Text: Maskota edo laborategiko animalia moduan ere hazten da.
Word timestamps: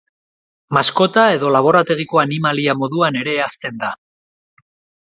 Maskota 0.77 1.25
edo 1.35 1.51
laborategiko 1.57 2.23
animalia 2.23 2.77
moduan 2.83 3.23
ere 3.23 3.39
hazten 3.49 3.81
da. 3.87 3.95